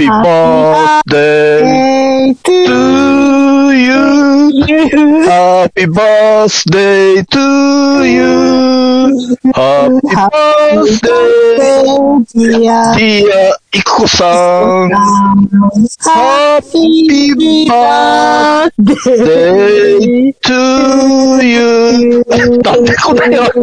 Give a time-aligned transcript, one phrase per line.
[0.00, 0.08] Happy
[1.04, 2.56] birthday to
[3.76, 4.00] you.
[5.28, 7.44] Happy birthday to
[8.08, 8.32] you.
[9.52, 10.00] Happy
[10.72, 11.84] birthday,
[12.96, 14.24] dear いくこさ
[14.86, 14.90] ん。
[16.00, 17.04] Happy
[17.68, 18.88] birthday
[20.40, 22.24] to you.
[22.64, 23.60] なんで答えはな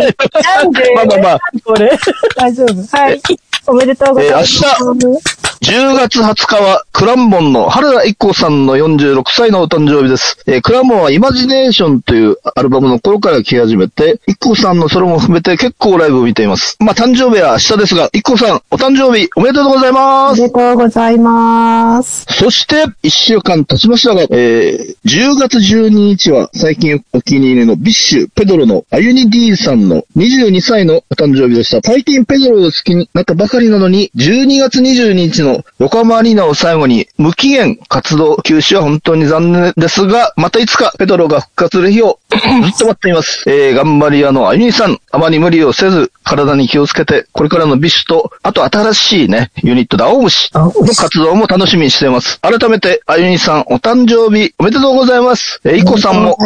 [0.64, 1.98] んでまあまあまあ、これ
[2.36, 2.96] 大丈夫。
[2.96, 3.20] はい。
[3.66, 4.64] おめでとうございます。
[4.64, 10.42] えー10月20日は、クラムボンの原田郁子さんの46歳のお誕生日です。
[10.48, 16.78] えークラムボンはイマジネーションというアルバムの頃から聴き始めて、郁子さんのソロも含めて結構ライブを見ています。
[16.80, 20.40] まあ、誕生日は明日ですが、郁子さん、お誕生日おめでとうございます。
[20.40, 22.26] おめでとうございます。
[22.30, 31.82] そして、1週間経ちましたが、えー、10月12日は最近お気に入りのビッシュ、ペドロのアユニ D さんの22歳のお誕生日でした。
[31.86, 42.42] 最近ペドロを好きになったばかりなのに、12月22日の横浜アリーナを最後に無期限活動休止は本当に残念ですが、またいつかペドロが復活する日を ずっ
[42.78, 43.44] と待っています。
[43.48, 52.40] えー、頑張り屋のアユニさん、あまり無理をせず、体に気をつけて、これからのビッシュと、あと新しいね、ユニットで青虫の活動も楽しみにしています。
[52.42, 55.62] 改めて、あゆにさんお誕生日おめでとうございます。
[55.64, 56.38] えー、郁子さんも。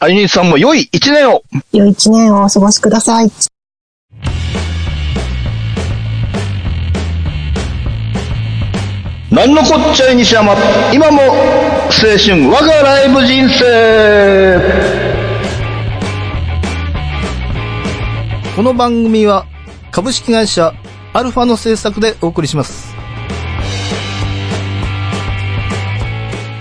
[0.00, 1.42] あゆにさんも良い一年を。
[1.72, 3.30] 良い一年をお過ごしください。
[9.32, 10.54] なんのこっちゃい西山。
[10.92, 11.30] 今も、青
[12.22, 14.60] 春、我がライブ人生。
[18.54, 19.46] この番組は
[19.90, 20.74] 株式会社
[21.14, 22.94] アルファの制作でお送りします。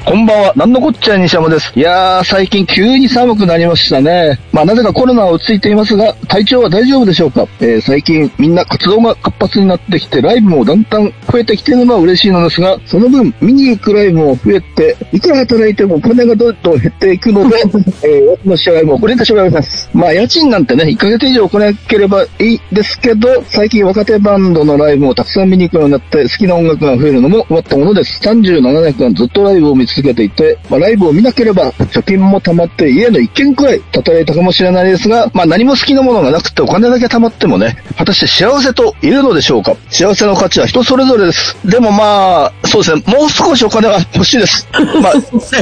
[0.03, 1.71] こんばんは、なんのこっちゃい西山です。
[1.75, 4.39] いやー、最近急に寒くなりましたね。
[4.51, 7.47] まあ、なぜかコロナは落ち着いていますが、体調は大丈夫でしょうか？
[7.59, 17.57] えー、最近みんな活動が活発になってきて、ライブもだんだん増えてきているのは嬉しいのですが、その分、見に行くライブも増えて、いくら働いてもお金がどんどん減っていくので、
[18.03, 19.87] えー、私の支払いも遅れてしまいます。
[19.93, 28.19] まあ、家賃なんてね、1ヶ月以上来なければいいですけど、最近若手バンドのライブをたくさん見に行くようになって、好きな音楽が増えるのも困ったものです。
[28.23, 41.57] 37年間ずっとライブを見続けていて、まあ、ライブを見なければ、貯金も貯まって家の一軒くらい建てられたかもしれないですが、まあ、何も好きなものがなくてお金だけ貯まってもね、果たして幸せと言えるのでしょうか幸せの価値は人それぞれです。
[41.67, 44.67] でもまあ、そうですね、もう少しお金は欲しいです。
[45.01, 45.21] まあ、ね、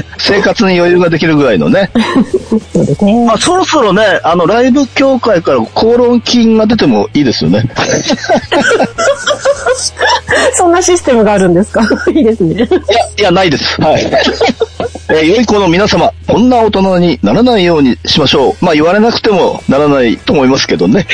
[0.19, 1.90] 生活に余裕ができるぐらいのね。
[2.72, 3.25] そうですね。
[3.25, 7.63] まあ、そろそろね、あの、ライブ協会から口論金が出てもいいですよね。
[10.53, 11.81] そんなシステムがあるんですか？
[12.13, 12.56] いいですね。
[12.56, 13.81] いや、いや、ないです。
[13.81, 14.03] はい。
[15.12, 18.66] えー良い子の皆様、こんな大人にならないようにしましょう。
[18.66, 21.07] まあ、言われなくてもならないと思いますけどね。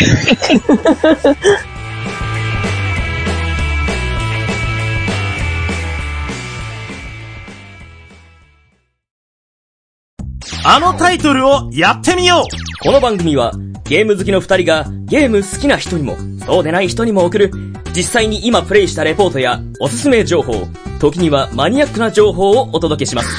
[10.64, 13.52] あのタイトルをやってみようこの番組は
[13.86, 17.52] ゲーム好きの二人がゲーム好きな人にもそうでない人にも送る
[17.96, 20.68] 実際に今プレイしたレポートやおすすめ情報、
[21.00, 23.30] 時にはマニアックな情報をお届けします。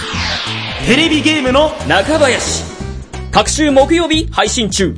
[0.86, 2.62] テレビゲームの中林
[3.32, 4.94] 各週木曜日配信中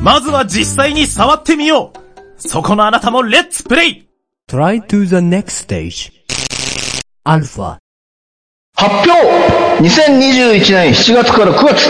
[0.00, 1.98] まずは実際に触ってみよう
[2.36, 4.08] そこのあなたもレッツプレイ
[4.48, 6.12] Try to the next stage.
[7.24, 7.78] Alpha.
[8.76, 9.12] 発表
[9.82, 11.88] !2021 年7月から9月、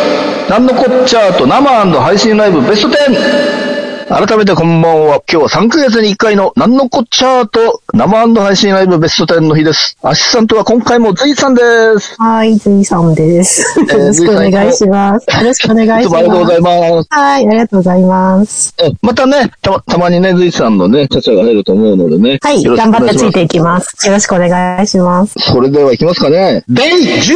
[0.48, 1.70] なんのこっちゃーと生
[2.00, 3.73] 配信ライブベスト 10!
[4.08, 5.22] 改めてこんばんは。
[5.30, 9.96] 今日は3ヶ月に1回のなんのこっちゃーと生配信ライブベスト10の日です。
[10.02, 11.62] アシスタントは今回もズイさんで
[11.98, 12.14] す。
[12.20, 13.80] はい、ずいさんです。
[13.80, 15.26] よろしくお願いします。
[15.30, 16.16] よろしくお願いします。
[16.18, 17.08] ありがとうございます。
[17.10, 18.74] はい、ありがとうございます。
[18.82, 22.38] えまたね、たま、たまにね、ズイさんのね、チャチャが入ると思うのでね。
[22.42, 24.06] はい、よろしく頑張ってついていきます。
[24.06, 25.34] よろしくお願いします。
[25.38, 26.62] それでは行きますかね。
[26.68, 27.34] 第10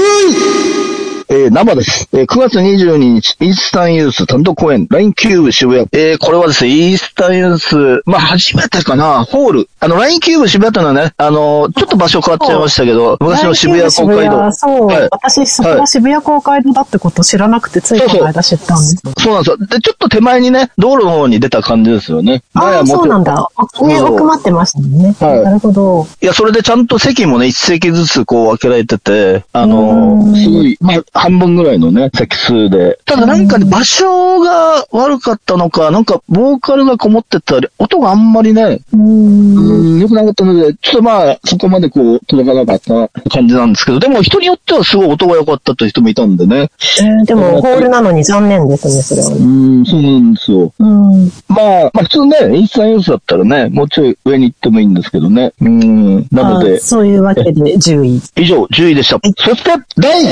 [0.85, 0.88] 位
[1.31, 2.09] えー生です。
[2.15, 5.87] えー9月22日、イースタンユース単独公演、ラインキューブ渋谷。
[5.93, 9.69] えーこれはですね、イースタンユース、まあ、初めてかな、ホール。
[9.81, 14.39] あの、ラインキューブ渋谷ってのはね、あの、ちょっと場所変わっちゃいましたけど、昔の渋谷公会堂。
[14.39, 14.53] 堂。
[14.53, 18.97] そう、はい私、そこは渋谷公会堂だってこと知らなくて、ついこの間知ったんです。
[19.19, 19.57] そうなんですよ。
[19.59, 22.43] で、ちょっと手前にね、道路の方に出た感じですよね。
[22.55, 23.35] ああ、そうなんだ。
[23.83, 25.15] ね、そう奥まってましたね。
[25.21, 26.07] はいなるほど。
[26.23, 32.99] いや、それでちゃんと席もね、一席ずつこう分けられてて、あのう、んすごい、まあ、半分ぐらいのね、席数で。
[33.05, 46.71] ただなんかね、場所が悪かったのか、なんか、ボーカルがこもってたり、音があんまりね、うん、良くなかったので、ちょっとまあ、そこまでこう、届かなかった感じなんですけど、でも人によってはすごい音が良かったという人もいたんでね。
[47.01, 49.81] えーでも、ホールなのに残念ですね、それはうね。
[49.83, 50.73] ん、そうなんですよ。
[50.79, 51.33] うん。
[51.49, 55.53] まあ、まあ普通ね、インスタユースだったらね、もうちょい上に行ってもいいんですけどね。
[55.61, 58.21] うん、なのであ、そういうわけで10位。
[58.37, 59.19] 以上、10位でした。
[59.37, 60.27] そして、第9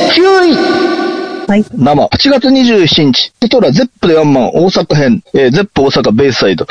[0.52, 0.75] 位
[1.49, 1.64] はい。
[1.73, 6.67] 生、8月27日、テトラゼップでワンマン大阪編、えーゼップ大阪ベイサイド。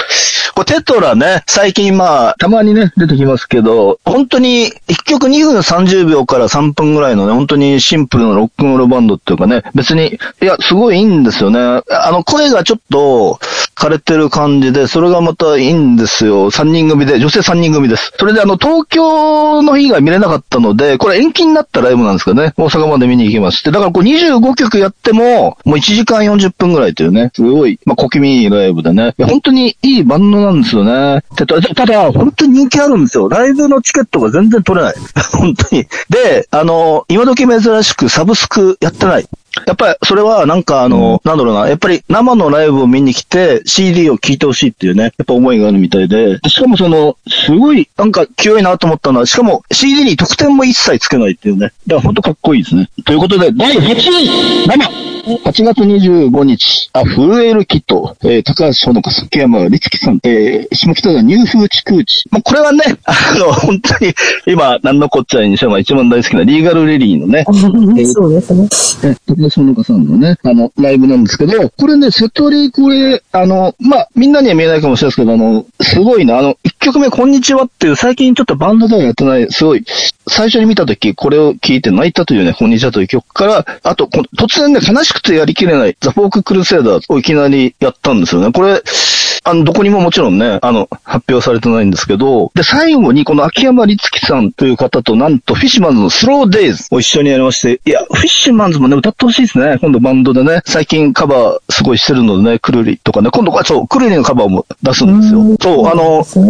[0.53, 11.59] これテトラね、最近まあ、たまにね、出てきますけど、本当に1曲2分30秒から3分ぐらいのね、本当にシンプルなロックンロールバンドっていうかね、別に、いや、すごいいいんですよね。
[11.59, 13.39] あの、声がちょっと
[13.85, 16.49] 枯れてる感じで、それがまたいいんですよ。
[16.49, 18.11] 3人組で、女性3人組です。
[18.17, 31.21] それであの、東京の日が見れなかったので、これ延期になったライブなんですけどね、大阪まで見に行きまして、だからこう25曲やっても、もう1時間40分ぐらいというね、すごい、まあ、小気味いいライブでね、いや、本当にいいバンドなんですよね。
[31.35, 33.29] た、ただ本当に人気あるんですよ。
[33.29, 34.95] ライブのチケットが全然取れない。
[35.31, 35.83] 本当に。
[36.09, 39.27] で、あの、今時珍しくサブスクやってない。
[39.65, 51.71] やっぱり、それは、なんか、あの、なんだろうな、やっぱり、生のライブを見に来て、CD を聴いてほしいっていうね、やっぱ思いがあるみたいで、しかもその、すごい、なんか、清いなと思ったのは、しかも、CD に特典も一切つけないっていうね。
[51.87, 52.89] だから、ほんとかっこいいですね。
[53.05, 62.29] ということで、第8位生 !8 月25日、あ、震えるキット、えー、高橋ほのかさん、木山律樹さん、えー、下北沢ニューフーチクーチ。
[62.29, 64.13] まあ、これはね、 あの、本当に、
[64.45, 67.43] 今、なんのこっちゃいにしても一番大好きなリーガルリリーのね、
[68.05, 68.67] そうですね。
[69.03, 79.83] え、高橋ほのかさんのね、あの、ライブなんですけど、これね、セトリこれ、あの、まあ、みんなには見えないかもしれないですけど、あの、すごいな、あの、一曲目、こんにちはっていう、最近ちょっとバンドではやってない、すごい、
[80.27, 84.05] 最初に見たとき、これを聞いて泣いたというね、こんにちはという曲から、あと、
[84.37, 88.51] 突然ね、悲しくてやりきれない、ザ・フォーク・クルセイダーをいきなりやったんですよね。
[88.51, 88.83] これ、
[89.43, 99.77] あの、どこにももちろんね、あの、発表されてないんですけど、で、最後にこの秋山律樹さんという方と、なんとフィッシュマンズの Slow Days を一緒にやりまして、いや、フィッシュマンズもね、歌ってほしいですね。
[99.81, 105.41] 今度バンドでね、最近カバーすごいしてるのでね、くるりとかね、今度はそう、くるりのカバーも出すんですよ。
[105.61, 106.41] そう、あの、そ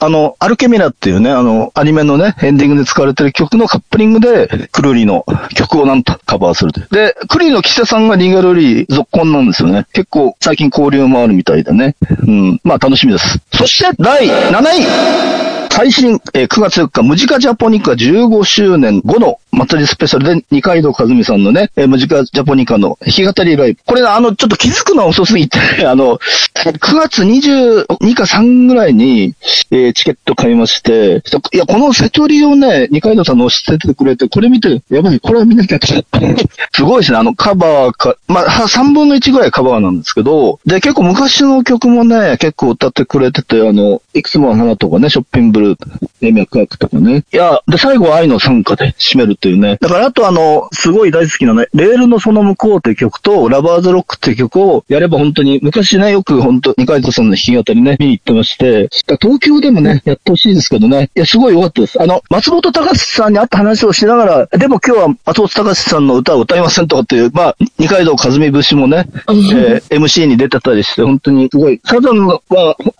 [0.00, 6.88] うあの、アルケミラっていうね、あの、アニメのね、エンディングで使われてる曲のカップリングで、クルリの曲をなんとカバーするという。
[6.90, 9.86] で、クルリの岸田さんがリーガルリー続婚なんですよね。
[9.92, 11.96] 結構最近交流もあるみたいでね。
[12.26, 12.60] うん。
[12.64, 13.38] まあ楽しみです。
[13.52, 23.80] そして、第7位最新、えー9月4日、ムジカジャポニカ15周年後の祭りスペシャルで、二階堂和美さんのね、えームジカジャポニカの弾き語りライブ。
[23.84, 26.20] これが、あの、ちょっと気づくのは遅すぎて、 あの、
[26.54, 29.34] 9月22か3ぐらいに、
[29.70, 31.22] えーチケット買いまして、
[31.52, 35.86] いや、このセトリをね、二階堂さんの教えてくれて、これ見て、やばい、これは見なきゃと。
[36.72, 45.76] すごいですね、あの、カバーか、まあ、は3分の1ぐらいカバーなんですけど、で、結構昔の曲もね、結構歌ってくれてて、あの、いくつもの花とかね、ショッピングブルー、
[46.22, 47.24] え脈拍とかね。
[47.32, 49.78] いや、で、最後は愛の参加で締めるっていうね。
[49.80, 58.88] だから、あとあの、すごい大好きなね、レールのその向こうっていう曲と、ラバーズロックっていう曲をやれば本当に、昔ね、よく本当二階堂さんの弾き語りね、見に行ってまして、
[59.20, 61.10] 東京でもね、やってほしいですけどね。
[61.14, 62.02] いや、すごい良かったです。
[62.02, 72.40] あの、松本隆さんに会った話をしながら、でも今日は松本隆さんの歌を歌いませんとかっていう、まあ、二階堂和美節もね、えー MC に出てたりして、本当にすごい、サザンは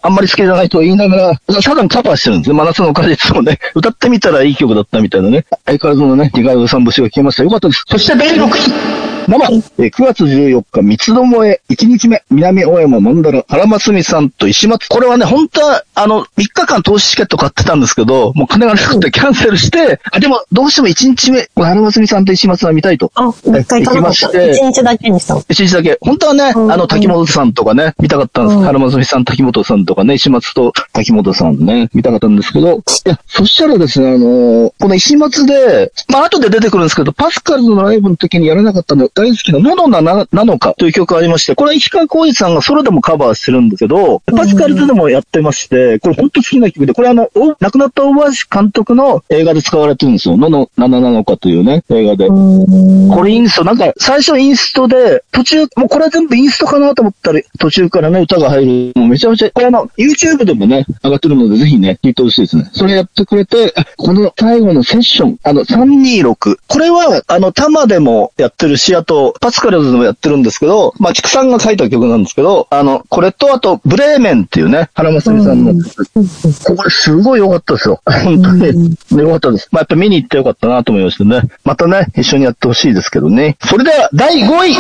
[0.02, 1.17] あんまり好きじゃないと言いなが
[1.49, 2.56] ら、サザンカバーしてるんですね。
[2.56, 5.44] 真夏の果実をね、歌ってみたらいい曲だったみたいなね。
[5.67, 7.43] 相変わらずのね、二階堂さん節が聞けました。
[7.43, 7.85] よかったです。
[7.87, 14.88] そして第6位生、えー9月14日、三つどもえ、1日目、南大山曼荼羅、原真澄さんと石松。
[14.88, 23.10] これはね、本当は、あの、3日間投資チケット買ってたんですけど、もう金がなくてキャンセルして、あ、でも、どうしても1日目、原真澄さんと石松は見たいと。
[23.15, 25.43] あ、一回行きまして一日だけにしたの。
[25.48, 25.98] 一日だけ。
[26.01, 28.58] 本当はね、うんあの、滝本さんとかね、見たかったんです。
[28.58, 50.37] うん原真澄さん、滝本さんとかね、石松と滝本さんね、見たかったんですけど、いや、そしたらですね、あのーこの石松で、まあ、後で出てくるんですけど、パスカルズのライブの時にやらなかったの大好きな、ののなななのかという曲がありまして、これは石川浩二さんがソロでもカバーしてるんですけど、パスカルズでもやってまして、これ本当好きな曲で、これあの、お亡くなった大橋監督の映画で使われてるんですよ。
[50.37, 52.27] ののなななのかというね、映画で。
[52.29, 58.93] これインスト、なんか、最初インストで、途中、もうこれは全部インストかなと思ったら、途中からね、歌が入る。
[58.97, 62.69] もうめちゃめちゃ、これあの、YouTube でもね、上がってるので、ぜひね、聴いてほしいですね。
[62.73, 66.56] それやってくれて、あこの最後のセッション、あの、326。
[66.67, 78.01] これは、あの、タマでもやってるシアあと、パスカルズでもやってるんですけど、まあ、畜産が書いた曲なんですけど、あの、これと、あと、ブレーメンっていうね、原正美さんの、これすごい良かったですよ。
[78.05, 78.91] 本当に。
[78.91, 79.69] ね良かったです。
[79.73, 81.43] まあ、やっぱ見に行って良かったなと思いましたね。
[81.65, 83.56] またね、一緒にやってほしいですけどね。
[83.61, 84.75] それでは、第5位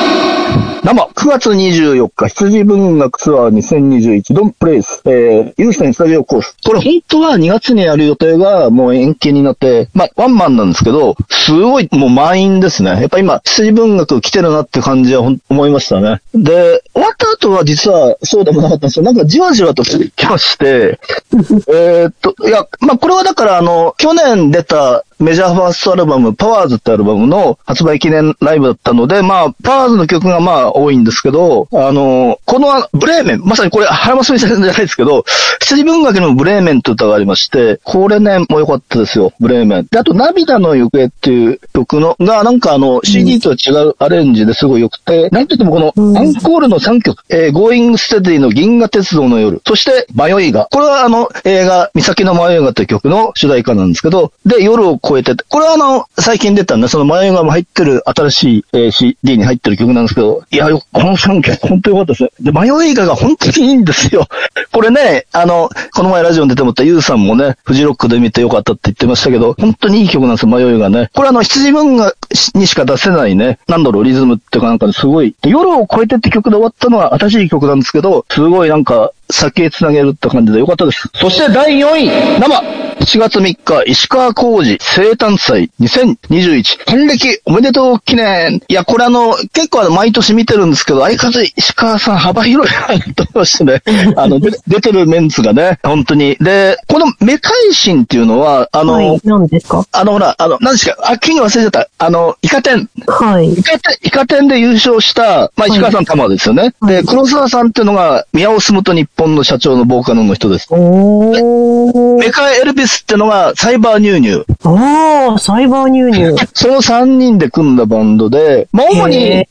[0.84, 6.56] 生 !9 月24日、羊文学ツアー2021ドンプレイス、えー、ユーステンスタジオコース。
[6.62, 12.90] これ本当は2月にやる予定がもう延期になって、まあ、ワンマンなんですけど、すごいもう満員ですね。
[12.90, 16.20] やっぱ今、羊文学来てるなって感じは思いましたね。
[16.34, 19.04] で、終わった後は実はそうでもなかったんですよ。
[19.04, 20.98] なんかじわじわと来まして、
[21.72, 35.24] えっと、いや、まあ、これはだからあの、去年出たメジャーファーストアルバム、パワーズってアルバムの発売記念ライブだったので、まあ、パワーズの曲がまあ多いんですけど、あの、このあブレーメン、まさにこれ、原正美さんじゃないですけど、
[35.60, 39.86] 羊文学にもブレーメンって歌がありまして、これね、もう良かったですよ、ブレーメン。
[39.90, 50.68] で、あと、涙の行方っていう曲の、が、なんかあの、CD とは違うアレンジですごい良くて、なんといってもこの、アンコールの3曲、えー、Going Steady の銀河鉄道の夜、そして、迷いが。
[50.70, 62.30] これはあの、映画、岬の迷いがっていう曲の主題歌なんですけど、で、夜を超えてて、これはあの、最近出たね、その迷いが入ってる新しい、えー CD に入ってる曲なんですけど、いや、この3曲、本当良かったですね。
[62.40, 64.26] で、迷いがが本当にいいんですよ。
[64.72, 71.10] これね、あの、この前ラジオに出てもらったユウさんもね、フジロックで見てよかったって言ってましたけど、本当にいい曲なんですよ、迷いがね。
[71.14, 72.14] これあの、羊文が
[72.54, 81.08] にしか出せないね、なんだろう、リズムっていうかなんかすごい、夜を超えてって曲で終わったのは新しい曲なんですけど、すごいなんか、先へ繋げるって感じでよかったです。
[81.14, 88.62] そして第4位、生7月3日、石川浩二生誕祭2021還暦おめでとう記念。
[88.66, 93.82] いや、これあの、結構あの毎年見てるんですけど、相変わらず石川さん幅広いなと思いましてね。
[94.16, 96.36] あの、で出てるメンツがね、本当に。
[96.40, 99.84] で、このメカイシンっていうのは、あの、はい、何ですか？
[99.92, 101.88] あのほら、あの、何ですか、あ、金忘れちゃった。
[101.98, 102.88] あの、イカ天。
[103.06, 103.52] はい。
[103.52, 106.72] イカ天、イカ天で優勝した、まあ、石川さん玉ですよね。
[106.86, 110.68] で、黒沢さんっていうのが、宮尾住と日本の社長のボーカルの人です。
[110.70, 112.18] おー。
[112.18, 114.68] メカエルビスってのが、サイバーニューニュー。
[114.68, 116.34] ああ、サイバー入入。
[116.54, 119.46] その3人で組んだバンドで、まあ、主に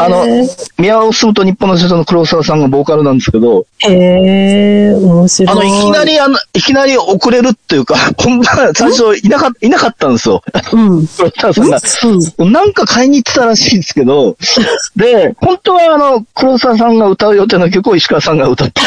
[0.00, 0.24] あの、
[0.78, 5.48] 宮尾住と日本の社長の黒沢さんがボーカルなんですけど、へえ、面白い。
[5.48, 10.42] あの、いきなり、あの、いきなり遅れるっていうか、本番、最初いなかった、いなかったんですよ。
[10.72, 11.06] うん。
[11.06, 11.80] 黒沢さんが。
[12.38, 12.52] うん。
[12.52, 14.36] なんか買いに行ってたらしいんですけど、
[14.96, 18.80] で、本当はあの、黒沢さんが歌う予定の曲を石川さんが歌って。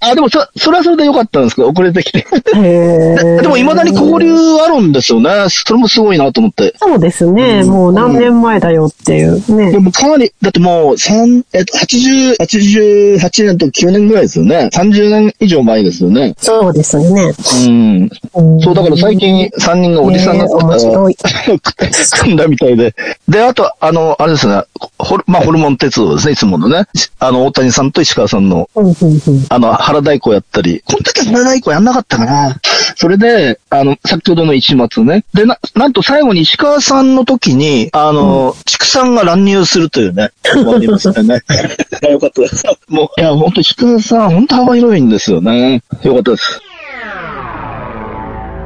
[0.00, 2.18] あ、でもそ、それはそれでよかったんですけど、遅れてきて。
[2.18, 3.40] へえ。
[3.42, 5.30] でも未だに交流あるんですよね。
[5.48, 6.74] それもすごいなと思って。
[6.78, 7.64] そうですね。
[7.64, 9.78] もう何年前だよっていうねで。
[9.78, 14.68] もかなり、だってもう、三えっと、80、88年と9年ぐらいですよね。
[14.72, 16.34] 30年以上前ですよね。
[16.38, 17.32] そうですね。
[17.66, 18.10] うん。
[18.34, 21.16] うんそう、だから最近3人がおじさんが、ねえ面白い
[22.20, 22.94] 組んだみたいで。
[23.28, 24.62] で、あと、あの、あれですね、
[24.98, 26.84] ホル、まあ、ホルモン鉄道ですね、いつものね。
[27.18, 32.56] あの、大谷さんと石川さんの、うんうんうんあの、原太鼓やったり、この時は原太鼓やんなかったかな。
[32.96, 35.24] それで、あの、先ほどの一末ね。
[35.34, 41.42] で、な、なんと最後に石川さんの時に、あの、畜産が乱入するというね、終わりましたね。
[42.10, 42.64] よかったです。
[42.88, 45.82] もう、いや、本当石川さん、本当幅広いんですよね。
[46.02, 46.60] よかったです。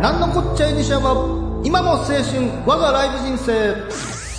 [0.01, 1.15] なんのこっちゃいにしやが、
[1.63, 2.23] 今も青春、
[2.65, 4.30] 我がライブ人生。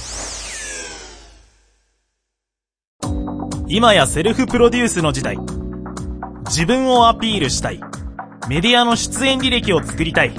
[3.73, 5.37] 今やセルフプロデュースの時代。
[6.47, 7.79] 自分をアピールしたい。
[8.49, 10.33] メディアの出演履歴を作りたい。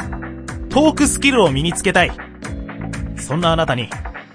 [0.69, 2.13] トークスキルを身につけたい。
[3.17, 3.89] そんなあなたに、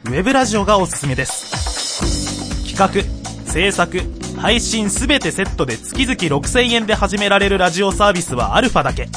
[0.06, 2.76] ウェブラジオがおすすめです。
[2.76, 4.02] 企画、制作、
[4.36, 9.10] 配信すべてセットで月々6000円で始められるラジオサービスはアルファだけ。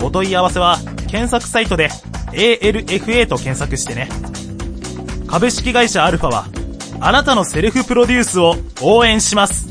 [0.00, 1.88] お問い合わせは、検索サイトで
[2.30, 4.08] ALFA と検索してね。
[5.26, 6.59] 株式会社アルファは、
[7.02, 9.68] あなたのセルフプロデュースを応援します。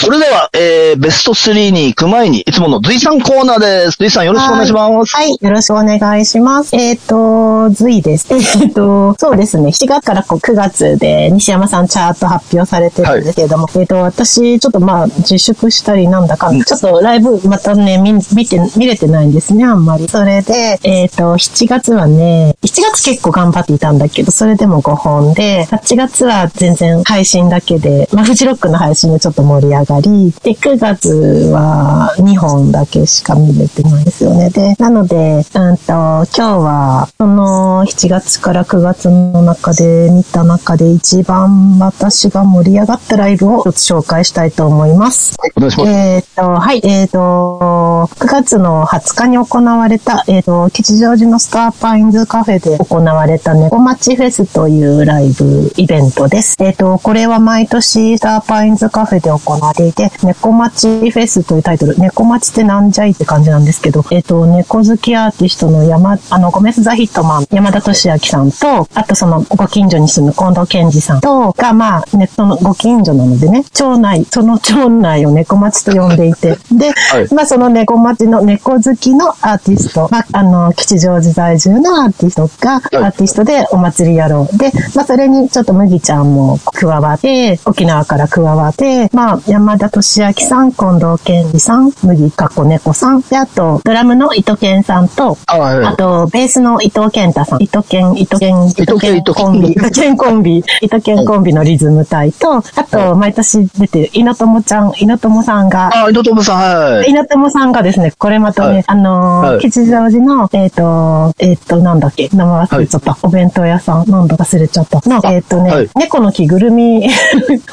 [0.00, 3.98] それでは、えー、ベスト3に行く前に、いつもの随さんコーナーです。
[3.98, 5.14] 随さんよろしくお願いします。
[5.14, 6.74] はい、よろしくお願いします。
[6.74, 8.26] えっ、と、随です。
[8.32, 20.08] えっ、と、そうですね、7月からこう9月で西山さんチャート発表されてるんですけれども、えっ、と、私、ちょっとまあ、自粛したりなんだかんだ、ちょっとライブまたね、見見て、見れてないんですね、あんまり。
[20.08, 31.10] それで、えっ、と、7月はね、7月結構頑張っていたんだけど、それでも5本で、8月は全然配信だけで、まあ、フジロックの配信でちょっと盛り上ががり、で、9月
[31.52, 34.50] は2本だけしか見れてないですよね。
[34.50, 45.36] で、なので、うんと、今日は、その7月から9月の中で見た中で一番私が盛り上がったライブをちょっと紹介したいと思います。
[45.56, 45.90] お願いします。
[45.90, 56.56] えっ、と、はい、えっ、と、9月の20日に行われた、えっ、と、吉祥寺のスターパインズカフェで行われた猫町フェスというライブイベントです。
[56.60, 77.34] えっ、と、これは毎年スターパインズカフェで行われていて、猫町フェスというタイトル、猫町ってなんじゃいって感じなんですけど、えっ、と、猫好きアーティストの山、あの、ゴメスザヒットマン、山田俊明さんと、あとそのご近所に住む近藤健二さんと、が、まあ、ね、そのご近所なのでね、町内、その町内を猫町と呼んでいて、で、はい。
[77.34, 84.58] まあ、その猫町の猫好きのアーティスト、まあ、あの、吉祥寺在住のアーティストが、アーティストでお祭りやろう。
[84.58, 95.84] で、まあ、それにちょっと麦ちゃんも加わって、沖縄から加わって、まあ、山田俊明さん、近藤健二さん、麦かっこ猫さん、で、あと、ドラムの伊藤健さんと、あ、はい。
[95.84, 97.62] あと、ベースの伊藤健太さん。
[97.62, 99.68] 伊藤健、伊藤健、伊藤健伊藤健コンビ。
[99.70, 100.58] 伊藤健コンビ。
[100.82, 107.10] 伊藤健コンビのリズム隊と、あと、毎年出てる、猪友ちゃん、猪友さんが、あ、井戸友さん、はい。
[107.10, 113.18] 稲友さんがですね、これまたね、はいあのーはい吉祥寺の、えっ、と、えっ、と、なんだっけ、名前忘れちゃった。
[113.22, 115.00] お弁当屋さん、なんだか忘れちゃった。
[115.08, 117.08] の、えっ、とね、はい猫の着ぐるみ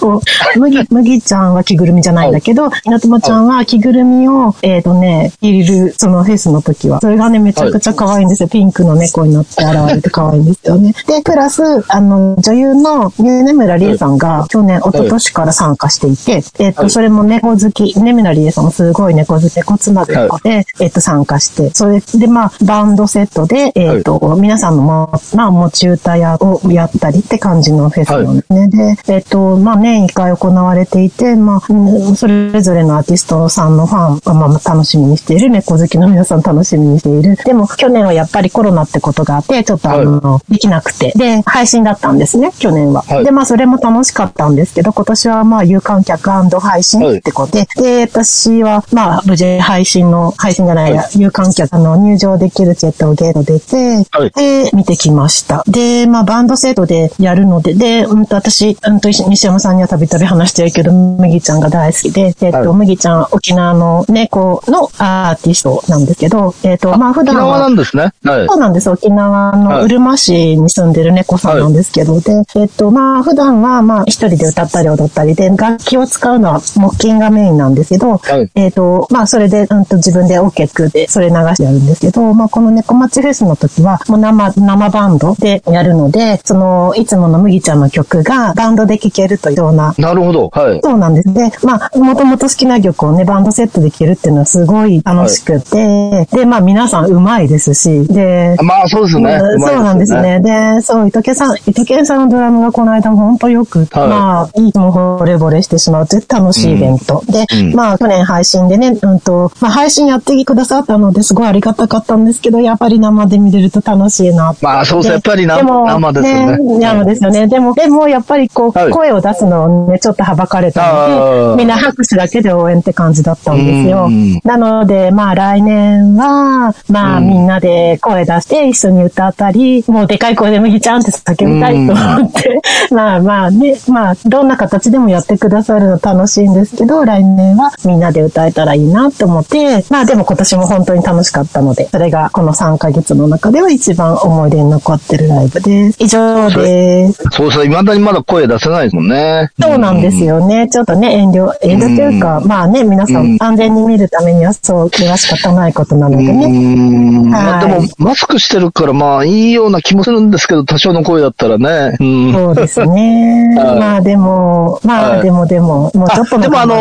[0.01, 0.21] を、
[0.57, 6.99] 麦、麦ちゃんは着ぐるみじゃないんだけど、稲友ちゃんは着ぐるみを、えっ、とね、着る、そのフェスの時は。
[6.99, 8.49] それがね、めちゃくちゃ可愛いんですよ。
[8.49, 10.93] ピンクの猫になって現れて可愛いんですよね。
[11.07, 16.89] で、プラス、あの、女優の根村理恵さんが、去年、一昨年から参加していて、えっ、と、はい。
[16.89, 28.67] それも猫好き、根村理恵さんもすごい猫好き、猫つなでとかで、えっ、と、参加して、それで、まあ、バンドセットで、えっ、と、皆さんのも、まあ、持ち歌やをやったりって感じのフェスなんですね。
[28.67, 31.66] で、えっ、と、まあ、年1回行われていて、まあ、うん
[32.15, 37.35] それぞれのアーティストさんのファンは、まあ、楽しみにしている、猫好きの皆さん楽しみにしている。
[37.35, 41.13] でも、去年はやっぱりコロナってことがあって、ちょっとあの、できなくて。
[41.15, 43.03] で、配信だったんですね、去年は。
[43.07, 55.63] はいで、まあ、それも楽しかったんですけど、今年はまあ、有観客配信ってことで、で、私は、まあ、無事配信の、配信じゃないや、有観客、あの、入場できるチェットをゲート出て、はいで、見てきました。
[55.67, 68.13] で、まあ、バンドセットでやるので、で、うんと、私、うんと、西山さんにはたびたび話してるけど、麦ちゃんが大好きで、えっと、はい麦ちゃん、沖縄の猫のアーティストなんですけど、えっと、まあ、普沖縄段はなんですね。
[68.23, 68.47] はい。
[68.47, 68.89] そうなんです。
[68.89, 90.49] 沖縄のうるま市に住んでる猫さんなんですけど、で、えっと、まあ、普段は、まあ、一人で歌ったり踊ったりで、楽器を使うのは木琴がメインなんですけど、はいえっと、まあ、それで、うんと、自分でオケ作って、それ流してやるんですけど、まあ、この猫町フェスの時は、もう生、生バンドでやるので、その、いつもの麦ちゃんの曲がバンドで聴けるというような、なるほど。
[90.49, 90.79] はい。
[90.83, 91.33] そうなんです。
[91.49, 99.35] で、まあ、もともと好きな曲をね、バンドセットで聴けるっていうのはすごい楽しくて、で、まあ、皆さん上手いですし、で、まあ、そうですね。
[99.35, 100.21] うそうなんです。
[100.21, 100.39] ね。
[100.39, 107.23] で、そう、糸気さん、糸気さんのドラムがこの間も本当よく、はいまあ、いつも惚れ惚れしてしまうという楽しいイベント。
[107.27, 115.13] で、うんまあ、去年配信でね、うんと、まあ、配信やってくださったのですごいありがたかったんですけど、やっぱり生で見れると楽しいなってまあ、そうですね。
[115.13, 116.79] やっぱり生ですよね。
[116.79, 117.47] 生ですよね。
[117.47, 124.39] でも、でも、やっぱりこう、はい声を出すのをね、ちょっとはばかれたので、みんな拍手だけで応援って感じだったんですようん。
[124.43, 145.97] なので、まあ来年は、まあうんみんなで声出して一緒に歌ったり、もうでかい声で麦ちゃんって叫びたいと思って、 まあまあね、まあどんな形でもやってくださるの楽しいんですけど、来年はみんなで歌えたらいいなと思って、まあでも今年も本当に楽しかったので、それがこの3ヶ月の中では一番思い出に残ってるライブです。
[145.99, 147.23] 以上です。
[147.31, 149.49] そうそう、未だにまだ声出せないですもんね。
[149.59, 150.67] そうなんですよね。
[150.69, 156.47] ちょっとね、遠慮、遠慮というか、まあね、皆さうんん安全に見るためにはそう、気は仕方ないことなのでうね。
[156.47, 157.29] ん。
[157.29, 161.97] まあはいでも、マスクしてるから、まあ、いいような気もするんですけど、多少の声だったらね。
[161.99, 162.33] うん。
[162.33, 163.55] そうですね。
[163.57, 166.75] はいまあでも、まはいあでもでも、もうちょっとでもあの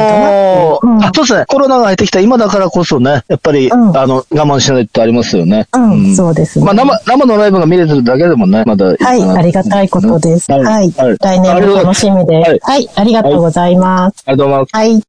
[0.82, 1.44] ーうんあ、そうですね。
[1.48, 5.66] コロナが入ってきた今だからこそね、やっぱり、うんあの、我慢しないってありますよね。
[5.72, 6.64] うん、そうですね。
[6.64, 10.50] まあ、生、生のライブが見れてるだけでもね、まだいいかはい、なありがたいことです。
[10.52, 12.60] はい来年も楽しみで。
[12.62, 14.22] はい、ありがとうございます。
[14.36, 14.76] ありがとうございます。
[14.76, 15.02] はい。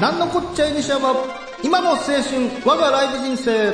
[0.00, 1.14] なんのこっちゃい西山
[1.62, 2.12] 今の青春
[2.64, 3.72] 我がライブ人生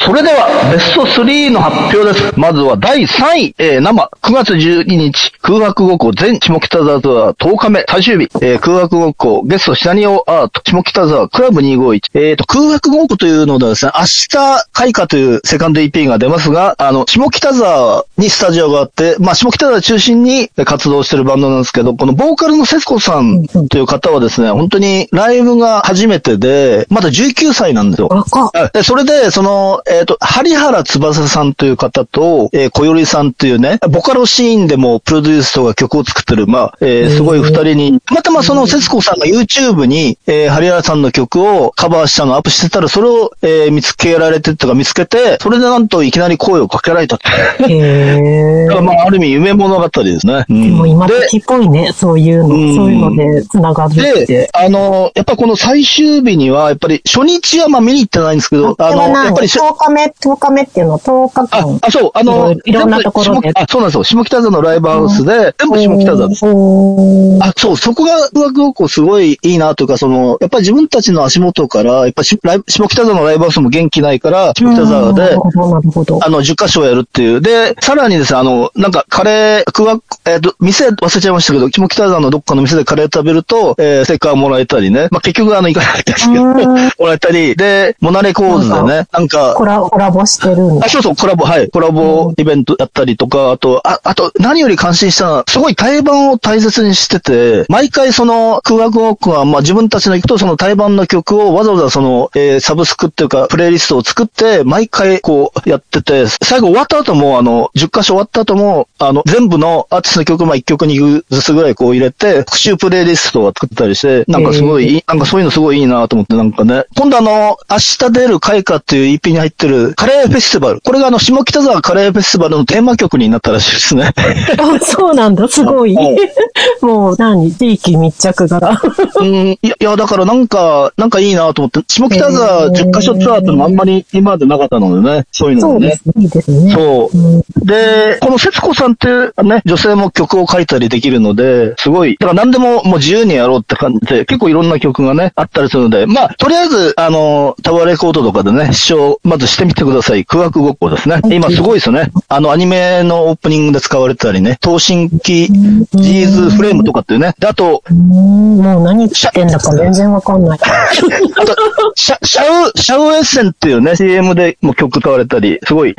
[0.00, 2.36] そそれでは、ベスト3の発表です。
[2.36, 12.00] まずは第3位、えー、生、9月12日、空白ごっこ全下北沢ツアー10日目、最終日、えー、空白ごっこ、ゲストシナリオアート、下北沢クラブ251。
[12.14, 28.08] えーと、空白ごっこというのではですね、明日開花というセカンド EP が出ますが、あの、下北沢にスタジオがあって、まあ、下北沢中心に活動してるバンドなんですけど、このボーカルの節子さんという方はですね、本当にライブが初めてで、まだ19歳なんですよ。
[28.10, 28.70] 若っ。
[28.72, 47.72] で、それで、その、えっ、と、針原翼さんという方と、えー、小よりさんっていうね、ボカロシーンでもプロデュースとか曲を作ってる、まあ、えーすごい二人に、たまたまその節子さんが YouTube に、えー、針原さんの曲をカバーしたのをアップしてたら、それを、えー見つけられてとか見つけて、それでなんといきなり声をかけられたって。
[47.72, 50.44] へ まあ、ある意味夢物語ですね。
[50.48, 64.04] うんでも今で時っぽいね、そういうの、うんそういうので繋がるってで。、あの、やっぱこの最終日には、やっぱり初日はまあ見に行ってないんですけど、あの、やっぱりし10日目、10日目っていうのは10日あ間。、あ、そう、あの、いろいろなところであ、そうなんですよ。
[64.04, 66.44] 下北沢のライブハウスで、全部下北沢です。
[66.44, 75.22] あ、そう、そこが、うわごくすごいいいなというか、その、やっぱり自分たちの足元から、やっぱライブ下北沢のライブハウスも元気ないから、下北沢で。
[75.32, 77.40] あの、10箇所やるっていう。
[77.40, 85.08] で、さらにですね、あの、なんか、カレー、くわ、えっ、と、店忘れちゃいましたけど、下北沢のどっかの店でカレー食べると、えー、ステッカーもらえたりね。
[85.10, 90.88] まあ、結局、あの、行かなかったですけど、うん もらえたり、で、モナレコーズでね、なんか、コラコラボしてるあ、。
[90.88, 91.70] そうそう、コラボ、はい。
[91.70, 116.84] コラボイベントやったりとか、あと、あ、あと、何より感心したのは、すごい対バンを大切にしてて、毎回その、空白ウォークは、まあ自分たちの行くと、その対バンの曲をわざわざその、えーサブスクっていうか、プレイリストを作って、毎回こう、やってて、最後終わった後も、あの、10箇所終わった後も、あの、全部のアーティストの曲、まあ1曲2曲ずつぐらいこう入れて、復習プレイリストを作ったりして、なんかすごいいい、なんかそういうのすごいいいなと思って、なんかね。
[116.96, 120.80] 今度あの、明日出る開花っていう EP に入ってるカレーフェスティバル。
[120.80, 124.12] これがあの、下北沢カレーフェスティバルのテーマ曲になったらしいですね。
[124.58, 126.16] あ、そうなんだ、すごいはい。
[126.84, 127.52] もう、何？
[127.52, 128.80] 地域密着型。
[129.20, 135.98] うん、いや、いや、だからなんか、なんかいいなと思って、下北沢10カ所ツアーってのもあんまり今までなかったのでね、そういうのもね。
[136.04, 136.72] そうですね、いいですね。
[136.72, 139.08] そううんで、この節子さんって
[139.42, 150.24] ね、女性も曲を書いたりできるので、すごい、だから何でももう自由にやろうって感じで、結構いろんな曲がね、あったりするので、まあ、とりあえず、あの、タワーレコードとかでね、視聴、まずしてみてください。
[150.24, 151.20] 空白ごっこですね。
[151.30, 152.10] 今すごいですよね。
[152.28, 157.34] あの、アニメのオープニングで使われてたりね、東進機ジーズフレームとかっていうね。
[157.38, 160.58] で、あと、うんもう何言ってんだか全然わかんない。
[160.62, 161.56] あと、
[161.94, 165.94] シャ、シャウ、シャウエッセンっていうね、CM でも曲使われたり、すごい、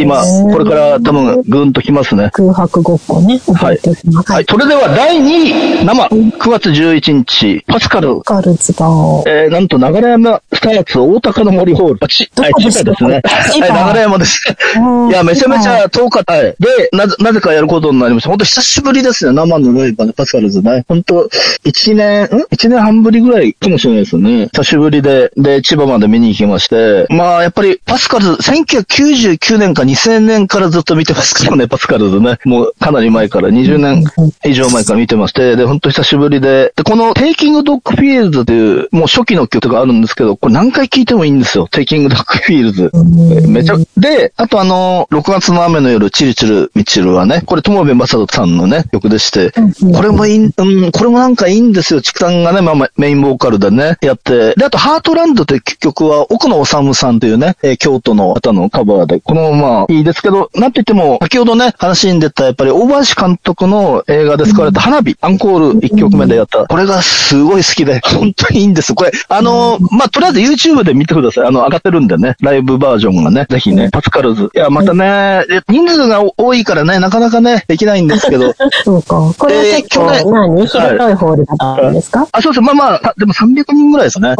[0.00, 2.30] 今、これから多分、ぐんときますね。
[2.32, 4.32] 空白ごっこね、覚えておきます。
[4.32, 4.46] はい。
[4.48, 8.20] それでは第2位、生、9月11日、パスカル。
[8.22, 8.86] カルツだ。
[9.26, 11.98] えー、なんと、流山スターツ大高の森ホール。
[12.00, 12.52] あち、はい、
[12.84, 13.20] ですね。
[13.24, 14.42] はい、流山です。
[14.76, 16.34] うんいや、めちゃめちゃ遠かった。
[16.34, 16.56] はいで、
[16.92, 18.28] なぜ、なぜかやることになりました。
[18.28, 20.84] 本当久しぶりですね、生のライブはね、パスカルズね。
[20.88, 21.28] 本当
[21.64, 22.28] 一年、ん？
[22.50, 24.48] 一年半ぶりぐらいかもしれないですよね。
[24.52, 27.06] 久しぶりで、で、千葉まで見に行きまして。
[27.10, 32.38] まあ、やっぱり、パスカルズ、1999年か2000年からずっと見てますからね、パスカルズね。
[32.44, 34.04] もう、かなり前から、20年
[34.44, 41.68] 以上前から見てまして、で、本当久しぶりで、で、この、 Taking Dog Fields という、もう初期の曲があるんですけど、これ何回聴いてもいいんですよ。
[41.68, 42.90] Taking Dog Fields。
[43.30, 49.52] えめちゃ、で、あとあの、6月の雨の夜、チルチル、ミチルはね、これ、友部正人さんのね、曲でして、
[49.94, 52.00] これもいい、うん、これもなんかいいんですよ。
[52.00, 54.54] 知久さんがね、まあまあ、メインボーカルでね、やって。
[54.54, 66.64] で、あと、ハートランドという曲は、奥野治さんというね、えー京都の方のカバーで、このまあ、いいですけど、なんといっても、先ほどね、話に出た、やっぱり、大林監督の映画で使われた花火、アンコール1曲目でやった。
[66.68, 68.94] これがすごい好きで、本当にいいんです。
[68.94, 71.46] これ、あの、まあ、とりあえず YouTube で見てください。
[71.48, 74.50] あの、上がってるんでね、ライブバージョンがね、ぜひね、パスカルズ。
[74.54, 78.52] いや、またね、え人数が多いからね、なかなかね、できないんですけど、
[78.84, 79.32] そうか。
[79.38, 82.60] これは結えー去構年何、広いホールだったんですか、あ、そうです。
[82.60, 84.34] まあまあ、あでも300人ぐらいですね。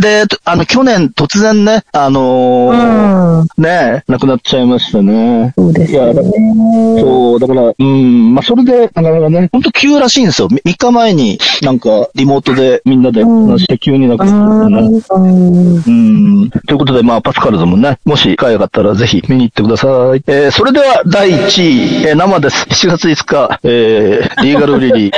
[0.00, 3.62] で、とあの、去年突然ね、あのーうん。
[3.62, 5.52] ね、亡くなっちゃいましたね。
[5.56, 6.14] そうですね。
[7.00, 10.48] そう、だから、うん、まあ、それで、なかなかね、ほんと急らしいんですよ。
[10.48, 15.30] 3日前になんか、リモートでみんなで話して急に亡くなったんですよね。
[15.30, 16.40] うん。
[16.40, 16.50] うん。
[16.50, 20.22] ということで、まあ、パスカルズもね、もし機会があったらぜひ見に行ってください。
[20.26, 22.66] えー、それでは第1位、えー、生です。
[22.68, 25.12] 7月5日、えー、リーガルリリー、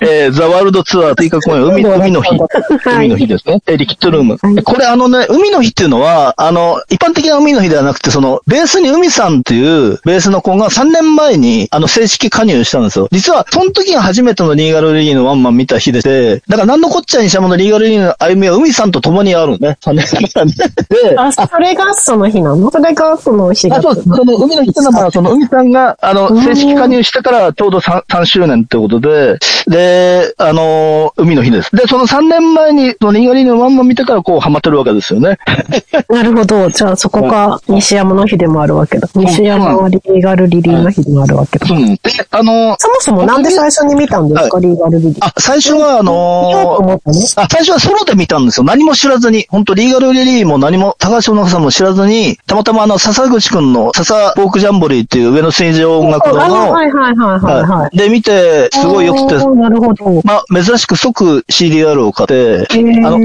[0.06, 2.36] えー、ザワールドツアー追加公演、海海の日。
[2.84, 3.60] 海の日ですね。
[3.66, 4.38] えー、リキッドルーム。
[4.40, 13.08] はいこれあのね、海の日っていうのは、あの、一般的な海の日ではなくて、その、ベースに海さんっていうベースの子が3年前に、あの、正式加入したんですよ。
[13.10, 19.78] 実は、その時が初めてのリーガルリリーのワンマン見た日でして、だから何のこっちゃにしゃものリーガルリリーの歩みは海さんと共にあるのね。
[19.80, 20.64] 3年前にね。
[20.90, 22.68] で、あ、それがその日なの？
[22.70, 23.94] それがその日あ、そう。
[23.94, 31.74] その海の日ってのは、まあ、その海さんが、あの、正式加入してからちょうど 3, 3周年ってことで、で、あの、海の日です。
[31.76, 35.38] で、その3年前に、そのリーガリーのまんま見てからこうハマってるわけですよね。
[36.10, 36.68] なるほど。
[36.68, 39.08] じゃあそこが西山の日でもあるわけだ。
[39.14, 41.66] 西山はリーガルリリーの日でもあるわけだ。
[41.72, 41.94] うん。
[41.94, 42.00] で、
[42.32, 45.16] あの、そもそもなんで最初に見たんですか、リーガルリリー。
[45.20, 47.16] あ、最初はあの思ったの？
[47.36, 48.64] あ、最初はソロで見たんですよ。
[48.64, 49.46] 何も知らずに。
[49.50, 57.96] 本当リーガルリリーも何も、高橋野さんも知らずに、たまたまあの、笹口くんの笹フォークジャンボリーっていう上野水上音楽堂あの、はいはいはいはいはい。
[57.96, 60.22] で、見て、すごい良くてなるほど。
[60.24, 62.66] まあ、珍しく即 CDR を買って、
[63.04, 63.16] あの、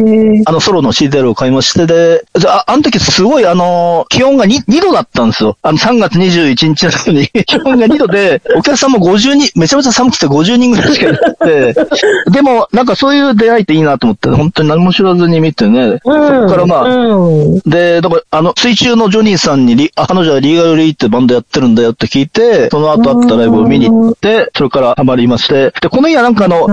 [0.46, 5.58] あのソロの CDR を買いまして、で、じゃあ、あの時すごいあの、気温が 2, 2度だったんですよ。
[5.62, 11.76] あの、3月21日なのに、 気温が2度で、お客さんも50人、めちゃめちゃ寒くて50人ぐらいしかいなくて、
[12.32, 17.45] でも、なんかそういう出会いっていいなと思って、本当に何も知らずに見てね、そこからまあ、うん。
[17.66, 26.68] で、だから、あの、水中のジョニーさんにリ、あ彼女はリーガルリーってバンドやってるんだよって聞いて、その後あったライブを見に行って、それからハマりまして、で、この日はなんかあの。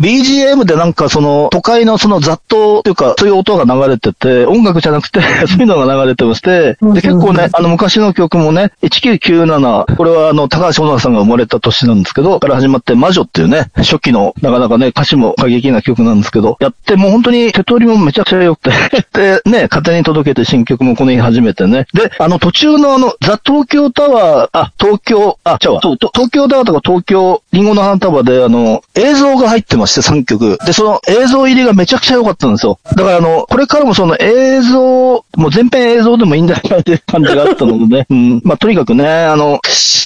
[0.00, 18.70] BGM でなんかその都会のその雑踏というかそういう音が流れてて、音楽じゃなくて そういうのが流れてまして、で結構ね、あの昔の曲もね、1997、これはあの高橋小野さんが生まれた年なんですけど、から始まって魔女っていうね、初期のなかなかね、歌詞も過激な曲なんですけど、やってもう本当に手取りもめちゃくちゃ良くて、
[19.44, 21.86] でね、勝手に届けて新曲もこの日初めてね。
[21.92, 30.58] で、あの途中のあの、ザ・東京タワー、あ、東京、あ、違うわ、東京タワーとか東京、リンゴの花束であの、映像が入ってまして3曲。
[30.64, 32.78] で、その映像入りがめちゃくちゃ良かったんですよ。
[32.84, 38.06] だからあの、これからもその映像、もう全編映像でもいいんだなっていう感じがあったのでね。
[38.10, 38.40] うん。
[38.44, 39.60] まあ、とにかくね、あの、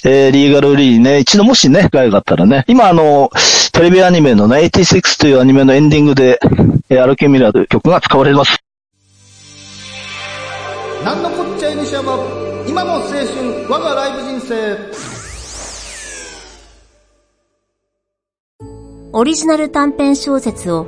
[0.05, 3.29] えー、リーガルリーね、一度もしね、機会があったらね、今あの、
[3.71, 6.39] テレビアニメのね、86というアニメのエンディングで、
[6.89, 8.64] えー、アルケミラーという曲が使われます。
[11.05, 12.17] なんのこっちゃい西山
[12.67, 14.75] 今の青春我がライブ人生
[19.13, 20.87] オリジナル短編小説を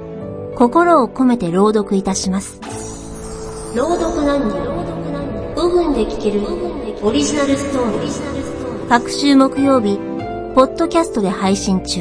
[0.56, 2.60] 心を込めて朗読いたします。
[3.76, 4.58] 朗読何人
[5.56, 6.42] 5分で聞ける
[7.04, 8.90] オリジナルストーリー。
[8.90, 10.00] 各週木曜日、
[10.56, 12.00] ポッドキャストで配信中。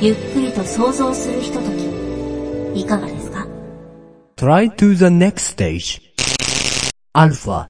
[0.00, 1.70] ゆっくりと想像するひとと
[2.74, 3.46] き、いかがですか
[4.38, 6.07] ？Try to the next stage.
[7.18, 7.66] Alpha.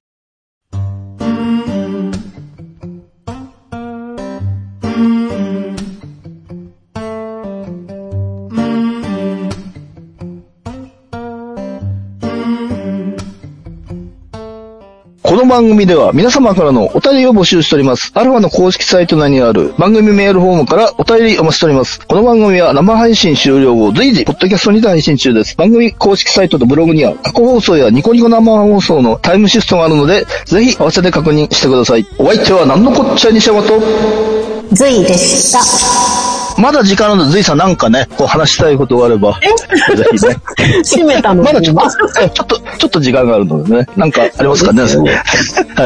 [15.49, 18.11] 番組では皆様からのお便りを募集しております。
[18.13, 21.99] アルファの公式サイト内にある番組メールフォームからお便りお待ちしております。
[22.05, 25.57] この番組は生配信終了後随時、ポッドキャストにて配信中です。
[25.57, 32.05] 番組公式サイトとブログには過去放送やニコニコ生放送のタイムシフトがあるので、ぜひ合わせて確認してください。
[32.19, 33.81] お相手は何のこっちゃ西山と、
[34.71, 36.28] ズイでした。
[36.59, 39.39] まだ時間あるので、ずいさんなんかね、こう話したいことがあれば、
[39.95, 40.35] ぜひね。
[40.83, 41.43] 閉めたの？
[41.43, 44.81] まだちょっ今と、えちょっと、ちょっと時間があるのでね、なんかありますかね。
[44.81, 44.87] は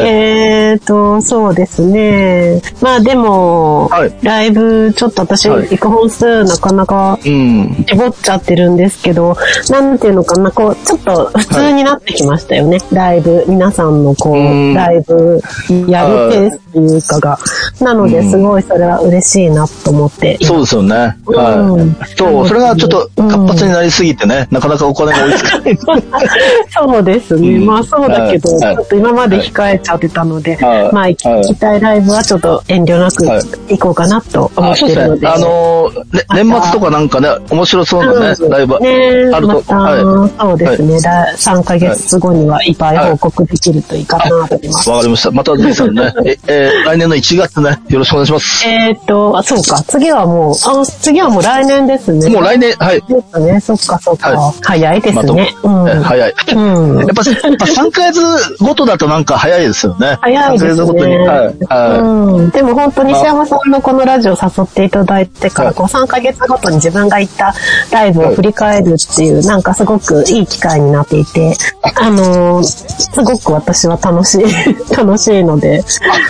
[0.01, 0.07] い。
[0.07, 2.61] えーと、そうですね。
[2.81, 7.85] まあでも、はいライブ、ちょっと私、はい行く本数なかなかうん。
[7.87, 9.35] 絞っちゃってるんですけど、
[9.69, 12.79] なんていうのかな、こう、ちょっと普通になってきましたよね。
[12.91, 15.39] ライブ、皆さんのこう、うんライブ
[15.87, 17.39] やるペースっていうかが。
[17.79, 20.37] なので、すごいそれは嬉しいなと思って。
[20.41, 21.17] そうですよね。
[21.27, 22.15] うんはい。
[22.15, 25.77] そう、それがちょっと活発になりすぎてね、なかなかお金が追いつかない。
[26.69, 27.49] そうですね。
[27.55, 35.27] うんまあそうだけど、はいちょっと今まで控えちゃってたので、はいまあ行はいきたいライブはちょっと遠慮なくはい行こうかなと思あってるので。
[35.27, 39.63] あのー、ね年末とかなんかね、面白そうなね、ライブねあると。
[39.63, 44.89] そうですね、来3ヶ月後にはいっぱい報告できるといいかなと思います。
[44.89, 44.91] い。
[44.91, 45.31] わかりました。
[45.31, 48.67] また、ぜひさんね、え、えー来年の1月ね、よろしくお願いします。
[48.67, 49.81] えーっと、あ、そうか。
[49.83, 52.29] 次はもう、あ、次はもう来年ですね。
[52.29, 53.01] もう来年、はい。
[53.01, 53.59] ですね。
[53.59, 54.31] そっかそっか。
[54.31, 55.55] は早いですね。
[55.63, 55.89] うん。
[55.89, 56.33] え早い。
[56.55, 60.17] うんやっぱ、やっぱ3ヶ月ごとだとなんか早いですよね。
[60.21, 60.71] 早いですね。
[60.71, 61.17] 3ヶ月ごとに。
[61.17, 61.27] はい。
[61.37, 61.99] はい。
[61.99, 62.49] うん。
[62.51, 67.53] でも本当に西山さんのこのラジオ誘っていただいてから、はいこう3ヶ月ごとに自分が行った
[67.91, 71.55] ライブを振り返るっていう、なんかすごくいい機会になっていて、
[71.99, 74.43] あのーすごく私は楽しい、
[74.95, 75.83] 楽しいので、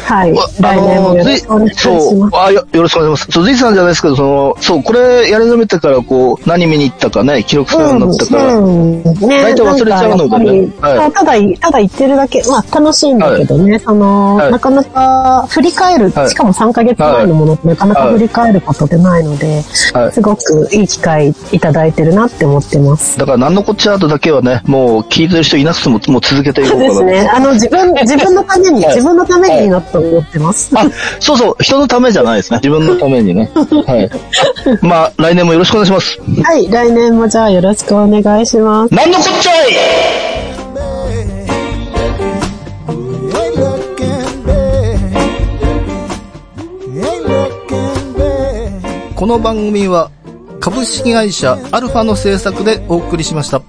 [0.03, 0.37] はい。
[0.37, 3.31] あ来年もよよろしくお願いしますそう、あよ、よろしくお願いします。
[3.31, 9.13] そう、ずいさんじゃないですけど、その、そう、これやり始めてから、こう、何見に行ったかね、記録するようになったから、うん、ね。
[9.13, 10.67] 大体忘れちゃうのでね。
[10.79, 10.97] かはい。
[10.97, 14.51] そうただ、ただ言ってるだけ、まあ楽しいんだけどね、その、はい。
[14.51, 16.29] なかなか振り返る、はい。
[16.29, 19.61] しかも3ヶ月前のものってなかなか振り返ることってないので、
[19.93, 20.11] はい。
[20.11, 23.17] すごくいい機会いただいてるなって思ってます。
[23.17, 27.11] だから、なんのこっちゃーとだけはね、もう、聞いてる人いなくても、もう続けていこそううかな。
[27.11, 27.29] ですね。
[27.29, 28.95] あの、自分、自分のために、はい。
[28.95, 30.71] 自分のためになと思ってます。
[30.75, 30.85] あ、
[31.19, 32.59] そうそう、人のためじゃないですね。
[32.63, 33.49] 自分のためにね。
[33.95, 34.09] はい。
[34.81, 36.19] まあ、来年もよろしくお願いします。
[36.43, 38.93] はい、来年もじゃあよろしくお願いします。
[38.93, 39.73] なんのこっちゃい.
[49.15, 50.11] この番組は
[50.59, 53.61] 株式会社アルファの制作でお送りしました。